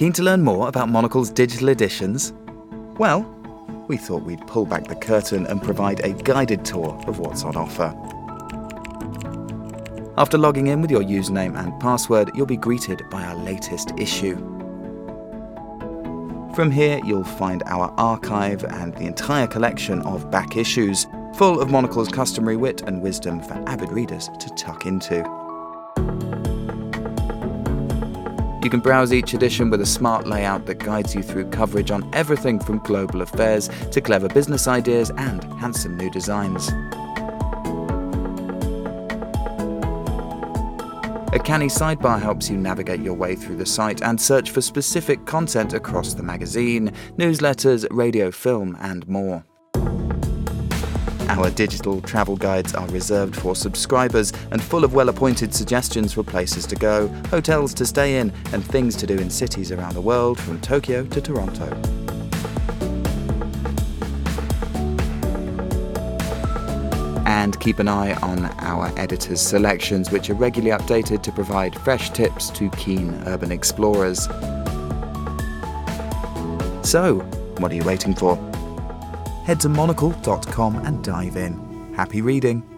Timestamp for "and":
5.46-5.62, 11.54-11.78, 18.64-18.94, 22.86-23.02, 35.16-35.42, 44.02-44.20, 48.80-49.08, 54.50-54.62, 58.52-58.62, 67.24-67.58, 80.86-81.02